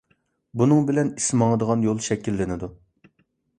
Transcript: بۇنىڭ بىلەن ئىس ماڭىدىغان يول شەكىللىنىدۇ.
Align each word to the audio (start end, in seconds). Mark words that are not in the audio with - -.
بۇنىڭ 0.61 0.87
بىلەن 0.87 1.11
ئىس 1.19 1.27
ماڭىدىغان 1.43 1.85
يول 1.89 2.03
شەكىللىنىدۇ. 2.09 2.73